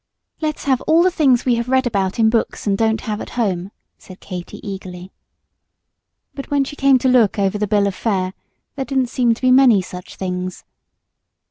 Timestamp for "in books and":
2.17-2.75